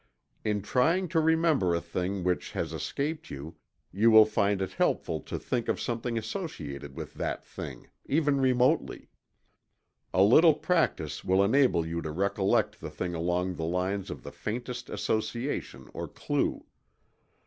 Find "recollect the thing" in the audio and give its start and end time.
12.09-13.13